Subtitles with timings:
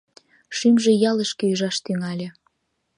[0.57, 2.27] Шӱмжӧ ялышке ӱжаш тӱҥале...